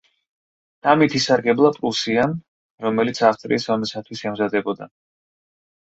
ამით 0.93 1.17
ისარგებლა 1.19 1.71
პრუსიამ, 1.77 2.35
რომელიც 2.87 3.25
ავსტრიის 3.31 3.71
ომისათვის 3.79 4.29
ემზადებოდა. 4.33 4.95